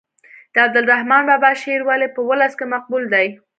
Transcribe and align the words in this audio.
د 0.53 0.55
عبدالرحمان 0.65 1.23
بابا 1.29 1.51
شعر 1.61 1.81
ولې 1.85 2.07
په 2.15 2.21
ولس 2.29 2.53
کې 2.59 2.65
مقبول 2.73 3.03
دی. 3.13 3.27